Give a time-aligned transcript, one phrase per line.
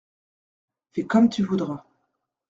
[0.93, 1.85] Fais comme tu voudras…